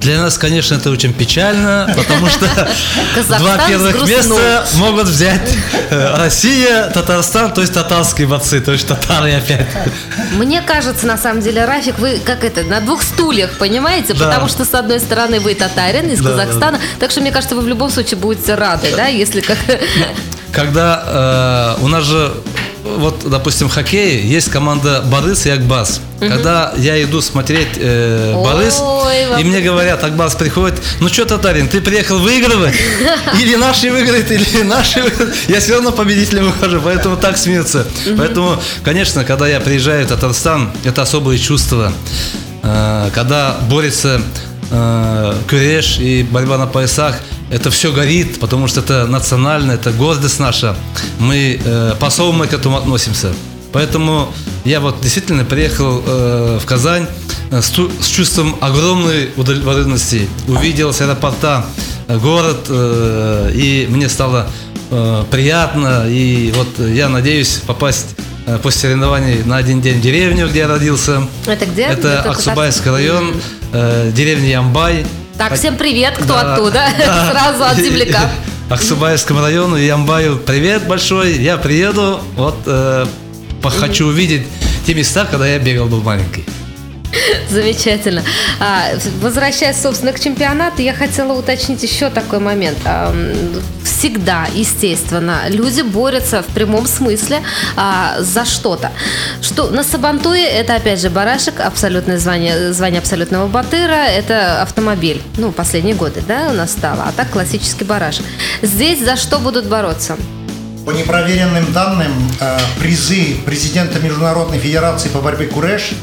[0.00, 2.46] Для нас, конечно, это очень печально, потому что
[3.38, 5.40] два первых места могут взять
[5.90, 9.66] э, Россия, Татарстан, то есть татарские борцы, то есть татары опять.
[10.32, 14.14] Мне кажется, на самом деле, Рафик, вы как это, на двух стульях, понимаете?
[14.14, 14.26] Да.
[14.26, 17.62] Потому что, с одной стороны, вы татарин из Да, Казахстана, так что, мне кажется, вы
[17.62, 19.58] в любом случае будете рады, да, если как...
[20.52, 22.32] Когда э, у нас же,
[22.98, 26.00] вот, допустим, в хоккее есть команда Борис и Акбас.
[26.18, 31.68] Когда я иду смотреть э, Борис, Ой, и мне говорят, Акбас приходит, ну что, татарин,
[31.68, 32.74] ты приехал выигрывать?
[33.40, 35.34] Или наши выиграют, или наши выиграют.
[35.48, 37.86] Я все равно победителем выхожу, поэтому так смеются.
[38.16, 41.92] Поэтому, конечно, когда я приезжаю в Татарстан, это особые чувства.
[42.62, 44.20] Э, Когда борется
[44.70, 45.34] э,
[46.00, 50.76] и борьба на поясах, это все горит, потому что это национально, это гордость наша.
[51.18, 53.32] Мы э, по-особому к этому относимся.
[53.72, 54.32] Поэтому
[54.64, 57.06] я вот действительно приехал э, в Казань
[57.50, 60.28] э, с, с чувством огромной удовлетворенности.
[60.48, 61.64] Увидел с аэропорта
[62.08, 64.48] э, город, э, и мне стало
[64.90, 66.06] э, приятно.
[66.08, 68.16] И вот я надеюсь попасть
[68.62, 71.26] после соревнований на один день в деревню, где я родился.
[71.46, 71.82] Это где?
[71.82, 73.34] Это Где-то Аксубайский район,
[73.72, 75.06] э, деревня Ямбай.
[75.36, 77.30] Так, всем привет, кто Да, оттуда, да.
[77.32, 78.30] сразу от земляка.
[78.70, 83.06] Аксубайскому району, Ямбаю, привет большой, я приеду, вот э,
[83.62, 84.46] хочу увидеть
[84.86, 86.44] те места, когда я бегал был маленький.
[87.50, 88.22] Замечательно.
[88.60, 92.78] А, возвращаясь, собственно, к чемпионату, я хотела уточнить еще такой момент.
[93.82, 97.42] Всегда, естественно, люди борются в прямом смысле
[97.76, 98.90] а, за что-то.
[99.40, 105.22] Что на Сабантуе это, опять же, барашек, абсолютное звание, звание абсолютного батыра, это автомобиль.
[105.38, 107.04] Ну, последние годы, да, у нас стало.
[107.04, 108.26] А так классический барашек.
[108.62, 110.16] Здесь за что будут бороться?
[110.84, 115.94] По непроверенным данным, э, призы президента Международной Федерации по борьбе Куреш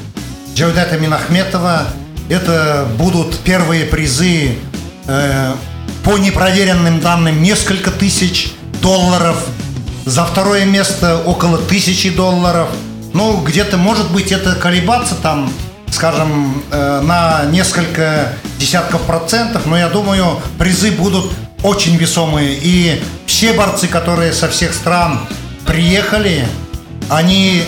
[0.54, 1.88] Джавдета Минахметова.
[2.30, 4.56] Это будут первые призы
[5.08, 5.54] э,
[6.04, 9.36] по непроверенным данным несколько тысяч долларов.
[10.06, 12.70] За второе место около тысячи долларов.
[13.14, 15.52] Ну, где-то, может быть, это колебаться там,
[15.92, 21.32] скажем, э, на несколько десятков процентов, но я думаю, призы будут
[21.64, 22.60] очень весомые.
[22.62, 25.22] И все борцы, которые со всех стран
[25.66, 26.48] приехали,
[27.10, 27.64] они,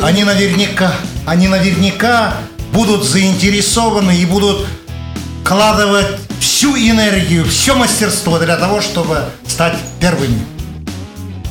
[0.00, 0.92] они наверняка
[1.28, 2.32] они наверняка
[2.72, 4.66] будут заинтересованы и будут
[5.44, 6.06] вкладывать
[6.40, 10.57] всю энергию, все мастерство для того, чтобы стать первыми.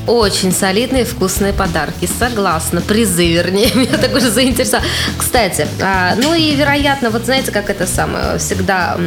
[0.08, 2.80] Очень солидные вкусные подарки, согласна.
[2.80, 4.88] Призы, вернее, меня так уже заинтересовало.
[5.18, 8.98] Кстати, а, ну и вероятно, вот знаете, как это самое, всегда,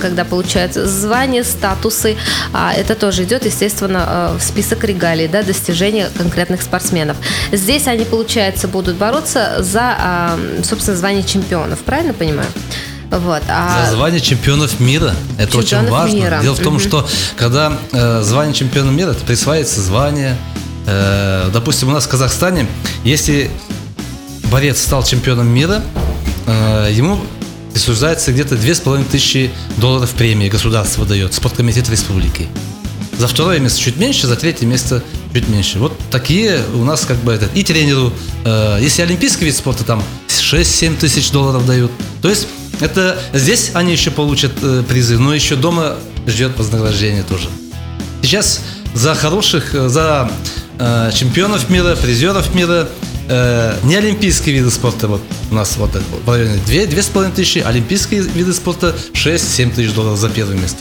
[0.00, 2.16] когда получаются звания, статусы,
[2.54, 7.18] а, это тоже идет, естественно, а, в список регалий, да, достижения конкретных спортсменов.
[7.52, 12.48] Здесь они, получается, будут бороться за, собственно, звание чемпионов, правильно понимаю?
[13.10, 13.86] Вот, а...
[13.86, 15.14] За звание чемпионов мира.
[15.36, 16.16] Это чемпионов очень важно.
[16.16, 16.40] Мира.
[16.42, 16.82] Дело в том, угу.
[16.82, 20.36] что когда э, звание чемпиона мира, это присваивается звание.
[20.86, 22.66] Э, допустим, у нас в Казахстане,
[23.02, 23.50] если
[24.44, 25.82] борец стал чемпионом мира,
[26.46, 27.18] э, ему
[27.72, 32.48] присуждается где-то две с половиной тысячи долларов премии государство дает, спорткомитет республики.
[33.18, 35.02] За второе место чуть меньше, за третье место
[35.34, 35.78] чуть меньше.
[35.78, 37.54] Вот такие у нас как бы этот.
[37.56, 38.12] И тренеру,
[38.44, 41.90] э, если олимпийский вид спорта, там 6-7 тысяч долларов дают.
[42.22, 42.46] То есть
[42.80, 47.48] это здесь они еще получат э, призы, но еще дома ждет вознаграждение тоже.
[48.22, 48.60] Сейчас
[48.94, 50.30] за хороших, э, за
[50.78, 52.88] э, чемпионов мира, призеров мира,
[53.28, 55.90] э, не олимпийские виды спорта, вот у нас вот
[56.24, 60.78] в районе 2-2,5 тысячи, олимпийские виды спорта 6-7 тысяч долларов за первое место.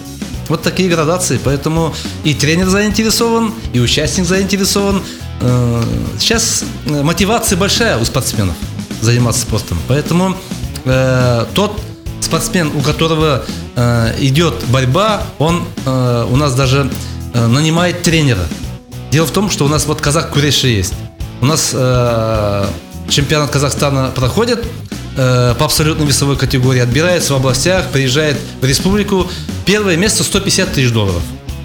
[0.48, 5.04] Вот такие градации, поэтому и тренер заинтересован, и участник заинтересован.
[5.42, 5.84] Э,
[6.20, 8.56] сейчас э, мотивация большая у спортсменов
[9.02, 10.36] заниматься спортом, поэтому
[10.86, 11.80] э, тот
[12.30, 13.44] спортсмен, у которого
[13.76, 16.88] э, идет борьба, он э, у нас даже
[17.34, 18.44] э, нанимает тренера.
[19.12, 20.94] Дело в том, что у нас вот казах Куреши есть.
[21.42, 22.68] У нас э,
[23.10, 24.64] чемпионат Казахстана проходит
[25.18, 29.28] э, по абсолютно весовой категории, отбирается в областях, приезжает в республику.
[29.66, 31.24] Первое место 150 тысяч долларов.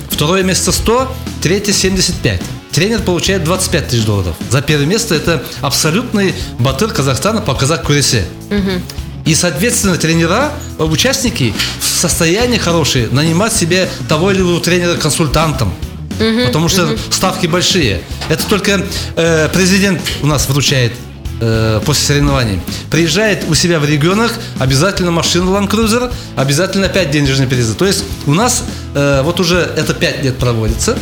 [0.09, 2.41] Второе место 100, третье 75.
[2.73, 4.35] Тренер получает 25 тысяч долларов.
[4.49, 8.25] За первое место это абсолютный батыр Казахстана по казах Куресе.
[8.51, 9.04] Угу.
[9.25, 15.73] И, соответственно, тренера, участники в состоянии хорошие нанимать себе того или иного тренера консультантом.
[16.21, 16.99] Угу, потому что угу.
[17.11, 18.03] ставки большие.
[18.29, 18.83] Это только
[19.17, 20.93] э, президент у нас вручает
[21.41, 22.61] э, после соревнований.
[22.91, 27.75] Приезжает у себя в регионах, обязательно машина Land Cruiser, обязательно 5 денежных призы.
[27.75, 28.63] То есть у нас
[28.95, 30.97] э, вот уже это 5 лет проводится.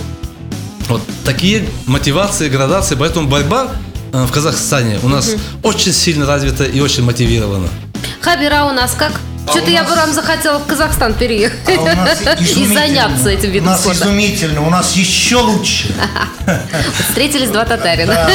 [0.89, 2.95] Вот такие мотивации, градации.
[2.95, 3.73] Поэтому борьба
[4.13, 5.41] э, в Казахстане у нас угу.
[5.69, 7.69] очень сильно развита и очень мотивирована.
[8.23, 9.13] Хабира у нас как?
[9.47, 13.71] А Что-то я бы вам захотела в Казахстан переехать а и заняться этим видом У
[13.73, 14.05] нас спорта.
[14.05, 15.93] изумительно, у нас еще лучше.
[17.09, 18.15] Встретились два татарина.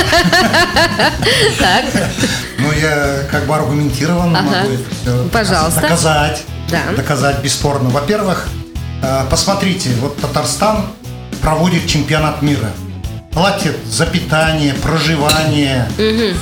[1.58, 1.86] Так.
[2.58, 5.82] Ну, я как бы аргументированно могу Пожалуйста.
[5.82, 6.43] доказать.
[6.95, 7.89] Доказать бесспорно.
[7.89, 8.47] Во-первых,
[9.02, 10.88] э, посмотрите, вот Татарстан
[11.41, 12.71] проводит чемпионат мира.
[13.32, 15.89] Платит за питание, проживание,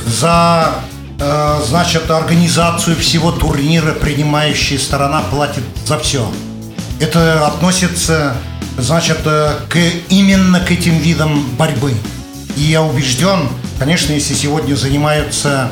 [0.08, 0.74] за
[1.18, 6.30] значит, организацию всего турнира принимающая сторона платит за все.
[7.00, 8.36] Это относится,
[8.78, 9.78] значит, э, к,
[10.10, 11.94] именно к этим видам борьбы.
[12.56, 15.72] И я убежден, конечно, если сегодня занимаются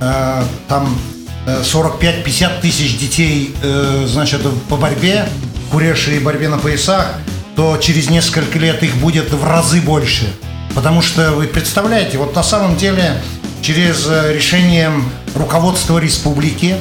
[0.00, 0.98] э, там
[1.46, 5.28] 45-50 э, тысяч детей, э, значит, по борьбе,
[5.70, 7.06] куреши борьбе на поясах,
[7.54, 10.26] то через несколько лет их будет в разы больше.
[10.74, 13.22] Потому что вы представляете, вот на самом деле
[13.64, 14.92] через э, решение
[15.34, 16.76] руководства республики.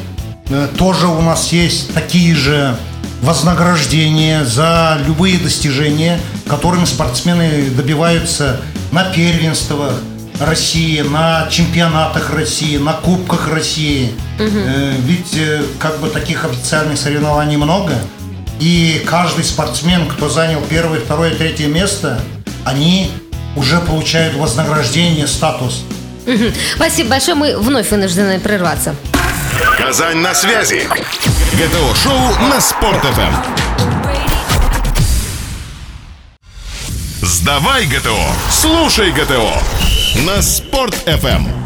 [0.49, 2.75] Э, тоже у нас есть такие же
[3.21, 8.59] вознаграждения за любые достижения, которыми спортсмены добиваются
[8.91, 9.93] на первенствах
[10.41, 14.11] России, на чемпионатах России, на кубках России.
[14.37, 14.59] Угу.
[15.05, 15.39] Ведь
[15.79, 17.93] как бы таких официальных соревнований много.
[18.59, 22.19] И каждый спортсмен, кто занял первое, второе, третье место,
[22.65, 23.09] они
[23.55, 25.83] уже получают вознаграждение, статус.
[26.75, 28.95] Спасибо большое, мы вновь вынуждены прерваться.
[29.77, 30.87] Казань на связи.
[31.53, 33.33] ГТО-шоу на Спорт.ФМ.
[37.21, 39.53] Сдавай ГТО, слушай ГТО
[40.25, 41.62] на Спорт.ФМ.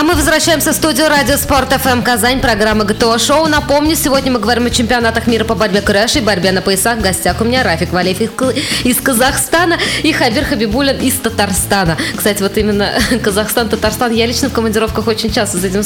[0.00, 3.48] А мы возвращаемся в студию Радио Спорт ФМ Казань, программа ГТО Шоу.
[3.48, 7.00] Напомню, сегодня мы говорим о чемпионатах мира по борьбе корэш и борьбе на поясах.
[7.00, 8.18] В гостях у меня Рафик Валеев
[8.82, 11.98] из Казахстана и Хабир Хабибулин из Татарстана.
[12.16, 14.10] Кстати, вот именно Казахстан, Татарстан.
[14.12, 15.82] Я лично в командировках очень часто с этим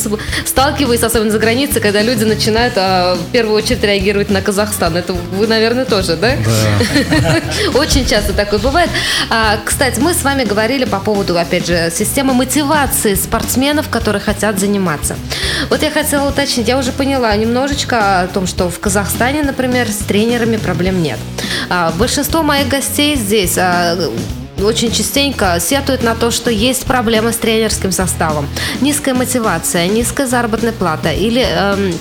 [0.47, 4.97] сталкиваюсь, особенно за границей, когда люди начинают а, в первую очередь реагировать на Казахстан.
[4.97, 6.37] Это вы, наверное, тоже, да?
[6.37, 7.41] Да.
[7.75, 8.91] Очень часто такое бывает.
[9.29, 14.21] А, кстати, мы с вами говорили по поводу, опять же, системы мотивации спортсменов, которые которые
[14.21, 15.17] хотят заниматься.
[15.71, 19.97] Вот я хотела уточнить, я уже поняла немножечко о том, что в Казахстане, например, с
[19.97, 21.19] тренерами проблем нет.
[21.71, 23.97] А, большинство моих гостей здесь а,
[24.63, 28.47] очень частенько сетуют на то, что есть проблемы с тренерским составом.
[28.83, 31.95] Низкая мотивация, низкая заработная плата или эм,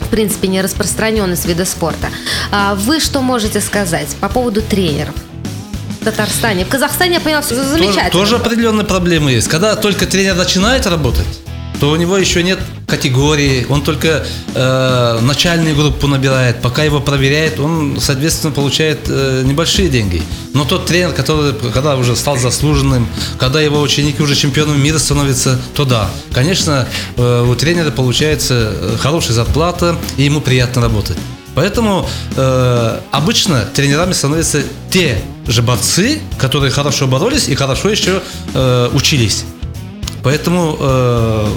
[0.00, 2.08] в принципе, не распространенность вида спорта.
[2.52, 5.14] А вы что можете сказать по поводу тренеров?
[6.00, 6.64] В Татарстане.
[6.64, 8.10] В Казахстане, я поняла, все замечательно.
[8.10, 9.48] Тоже, тоже определенные проблемы есть.
[9.48, 11.26] Когда только тренер начинает работать,
[11.80, 17.60] то у него еще нет категории, он только э, начальную группу набирает, пока его проверяет,
[17.60, 20.22] он, соответственно, получает э, небольшие деньги.
[20.54, 23.06] Но тот тренер, который, когда уже стал заслуженным,
[23.38, 28.96] когда его ученики уже чемпионом мира становятся, то да, конечно, э, у тренера получается э,
[28.98, 31.16] хорошая зарплата, и ему приятно работать.
[31.58, 35.18] Поэтому э, обычно тренерами становятся те
[35.48, 38.22] же борцы, которые хорошо боролись и хорошо еще
[38.54, 39.42] э, учились.
[40.22, 41.48] Поэтому э,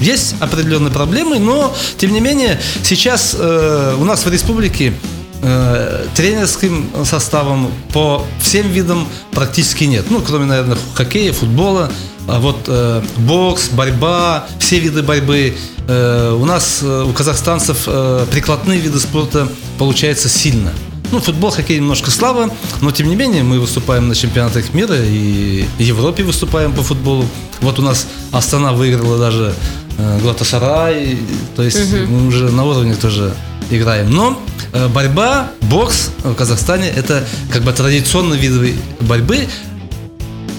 [0.00, 4.94] есть определенные проблемы, но тем не менее сейчас э, у нас в республике
[5.42, 10.06] э, тренерским составом по всем видам практически нет.
[10.08, 11.92] Ну, кроме, наверное, хоккея, футбола.
[12.26, 15.54] А вот э, бокс, борьба, все виды борьбы.
[15.88, 20.72] Э, у нас, э, у казахстанцев, э, прикладные виды спорта получается сильно.
[21.12, 25.64] Ну, футбол, хоккей немножко слабо, но тем не менее мы выступаем на чемпионатах мира и
[25.76, 27.26] в Европе выступаем по футболу.
[27.60, 29.54] Вот у нас Астана выиграла даже
[29.98, 31.18] э, Глатасарай,
[31.54, 32.10] то есть угу.
[32.10, 33.34] мы уже на уровне тоже
[33.70, 34.10] играем.
[34.10, 39.46] Но э, борьба, бокс в Казахстане это как бы традиционные виды борьбы,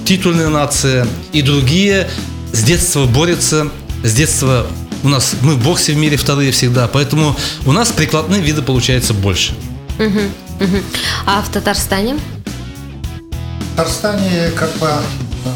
[0.05, 2.07] титульная нация и другие
[2.53, 3.67] с детства борются,
[4.03, 4.67] с детства
[5.03, 9.13] у нас мы в боксе в мире вторые всегда, поэтому у нас прикладные виды получается
[9.13, 9.53] больше.
[9.99, 10.77] Угу, угу.
[11.25, 12.15] А в Татарстане?
[12.15, 15.49] В Татарстане как бы э,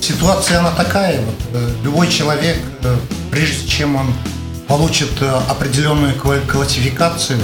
[0.00, 1.20] ситуация она такая.
[1.20, 2.96] Вот, э, любой человек, э,
[3.30, 4.12] прежде чем он
[4.66, 5.10] получит
[5.48, 7.38] определенную классификацию,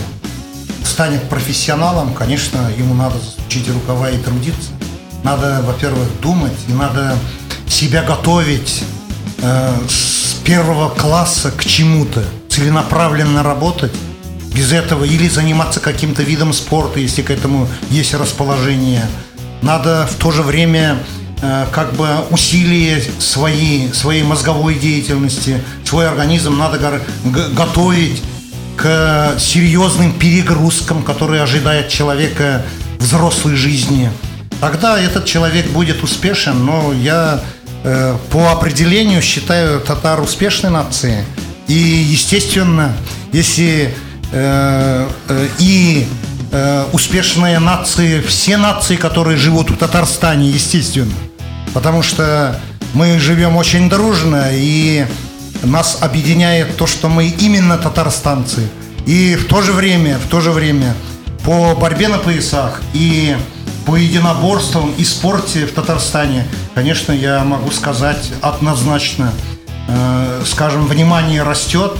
[0.85, 4.70] станет профессионалом, конечно, ему надо учить рукава и трудиться.
[5.22, 7.16] Надо, во-первых, думать, и надо
[7.68, 8.83] себя готовить
[9.42, 13.92] э, с первого класса к чему-то, целенаправленно работать.
[14.54, 19.06] Без этого или заниматься каким-то видом спорта, если к этому есть расположение.
[19.62, 20.98] Надо в то же время
[21.42, 28.22] э, как бы усилие свои, своей мозговой деятельности, свой организм надо готовить
[28.76, 32.64] к серьезным перегрузкам, которые ожидают человека
[32.98, 34.11] взрослой жизни–
[34.61, 36.64] тогда этот человек будет успешен.
[36.64, 37.40] Но я
[37.85, 41.25] э, по определению считаю татар успешной нацией.
[41.66, 42.92] И, естественно,
[43.33, 43.94] если
[44.33, 46.07] э, э, и
[46.53, 51.14] э, успешные нации, все нации, которые живут в Татарстане, естественно.
[51.73, 52.61] Потому что
[52.94, 55.07] мы живем очень дружно, и
[55.62, 58.68] нас объединяет то, что мы именно татарстанцы.
[59.07, 60.94] И в то же время, в то же время
[61.44, 63.37] по борьбе на поясах и
[63.90, 69.33] по единоборствам и спорте в Татарстане, конечно, я могу сказать однозначно,
[69.88, 71.96] э, скажем, внимание растет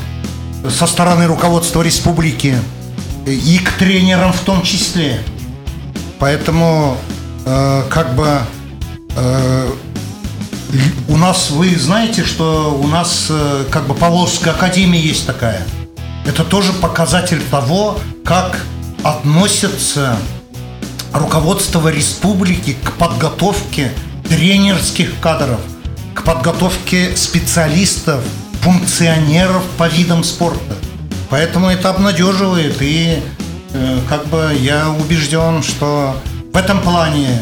[0.68, 2.57] со стороны руководства республики
[3.26, 5.20] и к тренерам в том числе.
[6.20, 6.96] Поэтому,
[7.44, 8.38] э, как бы,
[9.16, 9.70] э,
[11.09, 13.33] у нас, вы знаете, что у нас,
[13.72, 15.66] как бы, Поволжская академия есть такая.
[16.24, 18.61] Это тоже показатель того, как
[19.03, 20.17] относятся
[21.13, 23.92] руководство республики к подготовке
[24.29, 25.61] тренерских кадров,
[26.15, 28.21] к подготовке специалистов,
[28.63, 30.77] функционеров по видам спорта.
[31.31, 33.23] Поэтому это обнадеживает, и
[33.73, 36.17] э, как бы я убежден, что
[36.52, 37.40] в этом плане,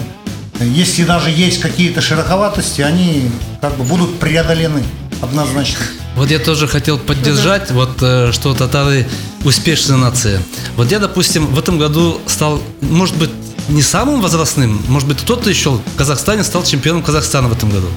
[0.61, 4.83] если даже есть какие-то широковатости, они как бы будут преодолены
[5.23, 5.85] однозначно.
[6.17, 9.07] Вот я тоже хотел поддержать, вот э, что татары
[9.45, 10.43] успешная нация.
[10.77, 13.31] Вот я, допустим, в этом году стал, может быть,
[13.69, 17.89] не самым возрастным, может быть, кто-то еще в Казахстане стал чемпионом Казахстана в этом году.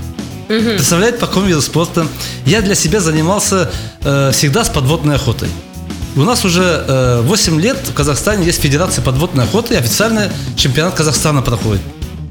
[0.48, 2.06] Представляет, по какому виду спорта.
[2.46, 3.72] Я для себя занимался
[4.04, 5.48] э, всегда с подводной охотой.
[6.18, 10.94] У нас уже э, 8 лет в Казахстане есть Федерация подводной охоты, и официальный чемпионат
[10.94, 11.82] Казахстана проходит.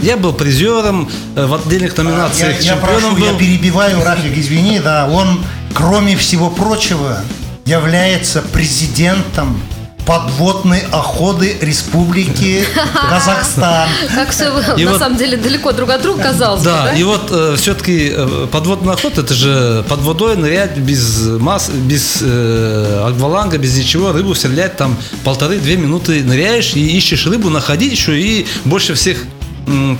[0.03, 2.61] Я был призером э, в отдельных номинациях.
[2.61, 3.24] Я, я прошу, был.
[3.24, 7.22] я перебиваю, Рафик, извини, да, он, кроме всего прочего,
[7.64, 9.62] является президентом
[10.07, 12.64] подводной охоты Республики
[13.11, 13.88] Казахстан.
[14.14, 14.46] Как все
[14.76, 16.92] И на вот- самом деле далеко друг от друга казалось бы, Да, да?
[16.94, 18.12] и вот все-таки
[18.51, 24.34] подводная охота, это же под водой нырять без масс, без э, акваланга, без ничего, рыбу
[24.34, 29.18] стрелять там полторы-две минуты ныряешь и ищешь рыбу, находить еще и больше всех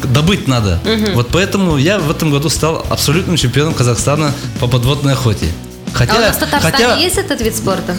[0.05, 0.80] добыть надо.
[1.14, 5.46] Вот поэтому я в этом году стал абсолютным чемпионом Казахстана по подводной охоте.
[5.92, 7.94] Хотя, А у нас в Татарстане хотя есть этот вид спорта?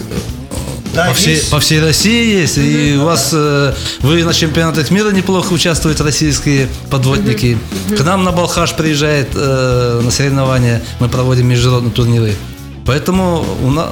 [0.93, 1.49] Да, по, всей, есть.
[1.49, 2.57] по всей России есть.
[2.57, 7.57] И у вас э, вы на чемпионатах мира неплохо участвуете, российские подводники.
[7.97, 10.81] К нам на Балхаш приезжает э, на соревнования.
[10.99, 12.35] Мы проводим международные турниры.
[12.85, 13.89] Поэтому у нас,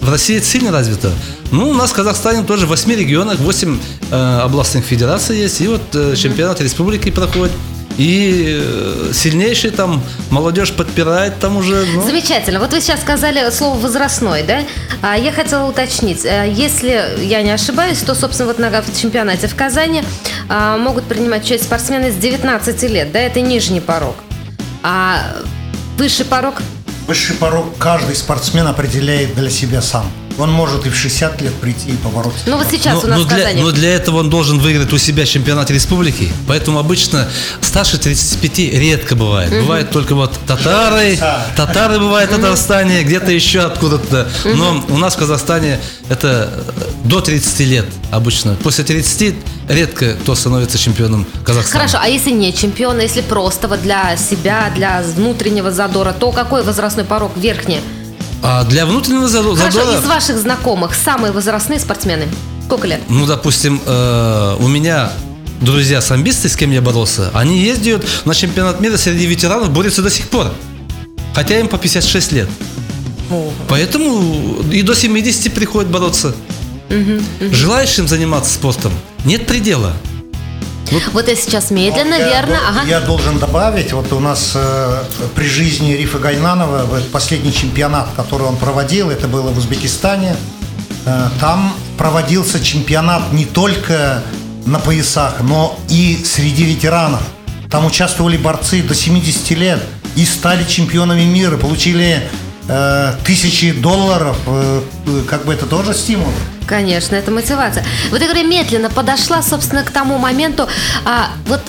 [0.00, 1.12] в России это сильно развито.
[1.50, 3.78] Ну, у нас в Казахстане тоже в 8 регионах, 8
[4.10, 5.60] э, областных федераций есть.
[5.60, 7.52] И вот э, чемпионат республики проходит.
[7.98, 11.84] И э, сильнейший там молодежь подпирает там уже.
[11.94, 12.60] ну, Замечательно.
[12.60, 14.60] Вот вы сейчас сказали слово возрастной, да?
[15.02, 16.24] А я хотела уточнить.
[16.24, 20.02] э, Если я не ошибаюсь, то, собственно, вот на чемпионате в Казани
[20.48, 23.18] а, могут принимать участие спортсмены с 19 лет, да?
[23.18, 24.14] Это нижний порог.
[24.82, 25.34] А
[25.96, 26.62] высший порог
[27.08, 30.08] Высший порог каждый спортсмен определяет для себя сам.
[30.38, 32.42] Он может и в 60 лет прийти и побороться.
[32.46, 33.62] Ну вот сейчас Но- у нас но для, Казани.
[33.62, 36.30] но для этого он должен выиграть у себя чемпионат республики.
[36.46, 37.28] Поэтому обычно
[37.60, 39.50] старше 35 редко бывает.
[39.50, 41.18] Бывает только вот татары,
[41.56, 44.28] татары бывают в Татарстане, где-то еще откуда-то.
[44.44, 46.64] Но у нас в Казахстане это
[47.04, 48.56] до 30 лет обычно.
[48.62, 49.34] После 30
[49.68, 51.88] редко кто становится чемпионом Казахстана.
[51.88, 56.62] Хорошо, а если не чемпион, если просто вот для себя, для внутреннего задора, то какой
[56.62, 57.80] возрастной порог верхний?
[58.42, 62.28] А для внутреннего задо- Хорошо, из ваших знакомых самые возрастные спортсмены?
[62.66, 63.00] Сколько лет?
[63.08, 65.10] Ну, допустим, э, у меня
[65.60, 70.10] друзья самбисты, с кем я боролся, они ездят на чемпионат мира среди ветеранов, борются до
[70.10, 70.52] сих пор.
[71.34, 72.48] Хотя им по 56 лет.
[73.68, 76.34] Поэтому и до 70 приходят бороться.
[77.52, 78.92] Желающим заниматься спортом
[79.24, 79.92] нет предела.
[81.12, 82.56] Вот я сейчас медленно, Я верно.
[82.56, 82.82] дол- Ага.
[82.88, 85.02] Я должен добавить, вот у нас э,
[85.34, 90.36] при жизни Рифа Гайнанова, вот последний чемпионат, который он проводил, это было в Узбекистане,
[91.06, 94.22] э, там проводился чемпионат не только
[94.66, 97.20] на поясах, но и среди ветеранов.
[97.70, 99.82] Там участвовали борцы до 70 лет
[100.16, 102.22] и стали чемпионами мира, получили
[102.68, 104.82] э, тысячи долларов, э,
[105.28, 106.28] как бы это тоже стимул.
[106.66, 107.84] Конечно, это мотивация.
[108.10, 110.68] Вот я говорю, медленно подошла, собственно, к тому моменту.
[111.04, 111.60] А, вот,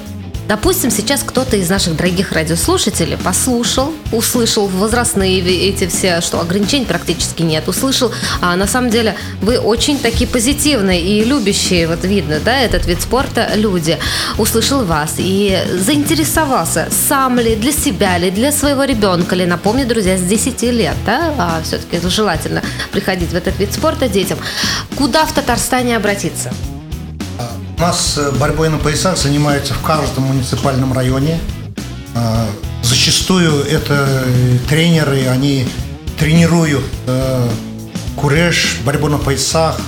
[0.49, 7.43] допустим, сейчас кто-то из наших дорогих радиослушателей послушал, услышал возрастные эти все, что ограничений практически
[7.43, 8.11] нет, услышал.
[8.41, 13.01] А на самом деле вы очень такие позитивные и любящие, вот видно, да, этот вид
[13.01, 13.97] спорта люди.
[14.37, 19.45] Услышал вас и заинтересовался, сам ли, для себя ли, для своего ребенка ли.
[19.45, 24.39] Напомню, друзья, с 10 лет, да, а все-таки желательно приходить в этот вид спорта детям.
[24.95, 26.51] Куда в Татарстане обратиться?
[27.79, 31.39] У нас э, борьбой на поясах занимаются в каждом муниципальном районе.
[32.13, 32.45] А,
[32.81, 35.65] Зачастую это э, тренеры, они
[36.19, 37.49] тренируют э,
[38.17, 39.79] куреш, борьбу на поясах,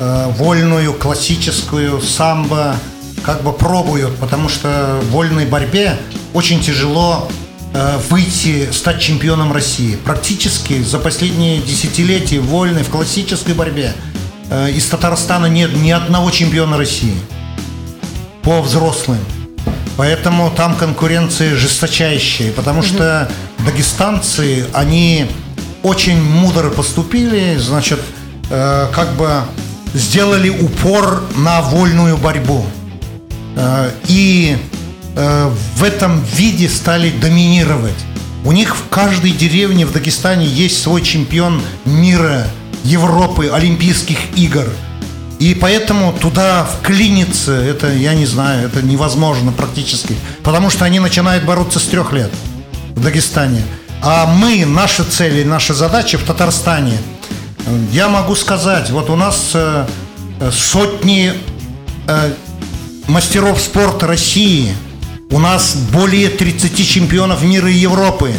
[0.00, 2.74] вольную, классическую, самбо,
[3.22, 5.96] как бы пробуют, потому что в вольной борьбе
[6.32, 7.28] очень тяжело
[8.08, 9.96] выйти, стать чемпионом России.
[10.04, 13.94] Практически за последние десятилетия вольной, в классической борьбе
[14.50, 17.16] из Татарстана нет ни одного чемпиона России
[18.42, 19.18] по взрослым.
[19.96, 23.30] Поэтому там конкуренция жесточайшая, потому что
[23.66, 25.26] дагестанцы, они
[25.82, 28.00] очень мудро поступили, значит,
[28.50, 29.42] э, как бы
[29.94, 32.64] сделали упор на вольную борьбу.
[33.56, 34.56] Э, и
[35.16, 37.98] э, в этом виде стали доминировать.
[38.44, 42.46] У них в каждой деревне в Дагестане есть свой чемпион мира,
[42.84, 44.66] Европы, Олимпийских игр.
[45.38, 50.14] И поэтому туда вклиниться, это, я не знаю, это невозможно практически.
[50.42, 52.30] Потому что они начинают бороться с трех лет
[52.94, 53.62] в Дагестане.
[54.02, 56.98] А мы, наша цель и наша задача в Татарстане,
[57.92, 59.86] я могу сказать, вот у нас э,
[60.50, 61.32] сотни
[62.06, 62.32] э,
[63.08, 64.74] мастеров спорта России.
[65.30, 68.32] У нас более 30 чемпионов мира и Европы.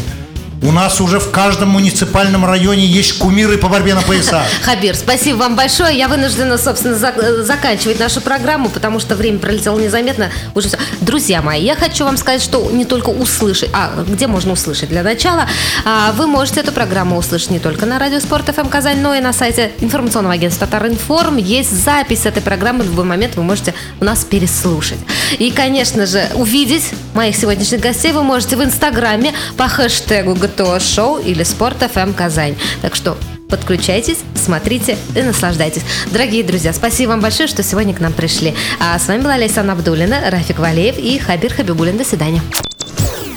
[0.63, 4.45] У нас уже в каждом муниципальном районе есть кумиры по борьбе на поясах.
[4.61, 5.97] Хабир, спасибо вам большое.
[5.97, 10.29] Я вынуждена, собственно, зак- заканчивать нашу программу, потому что время пролетело незаметно.
[10.53, 10.77] Уже всё.
[10.99, 15.01] Друзья мои, я хочу вам сказать, что не только услышать, а где можно услышать для
[15.01, 15.47] начала,
[15.83, 19.19] а, вы можете эту программу услышать не только на радио Спорт ФМ Казань, но и
[19.19, 21.37] на сайте информационного агентства Татаринформ.
[21.37, 24.99] Есть запись этой программы, в любой момент вы можете у нас переслушать.
[25.39, 26.83] И, конечно же, увидеть
[27.15, 32.55] моих сегодняшних гостей вы можете в Инстаграме по хэштегу ГТО Шоу или Спорт ФМ Казань.
[32.81, 33.17] Так что
[33.49, 35.83] подключайтесь, смотрите и наслаждайтесь.
[36.11, 38.53] Дорогие друзья, спасибо вам большое, что сегодня к нам пришли.
[38.79, 41.97] А с вами была Лейсан Абдулина, Рафик Валеев и Хабир Хабибулин.
[41.97, 42.41] До свидания.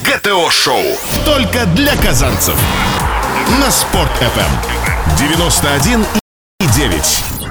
[0.04, 0.82] ГТО-шоу.
[1.24, 2.56] Только для казанцев.
[3.60, 5.18] На Спорт FM.
[5.18, 6.04] 91
[6.60, 7.43] и 9.